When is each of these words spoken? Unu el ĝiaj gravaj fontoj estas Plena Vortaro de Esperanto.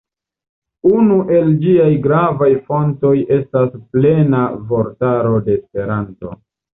Unu 0.99 1.17
el 1.39 1.49
ĝiaj 1.65 1.89
gravaj 2.05 2.47
fontoj 2.71 3.11
estas 3.35 3.75
Plena 3.91 4.39
Vortaro 4.73 5.35
de 5.49 5.55
Esperanto. 5.59 6.33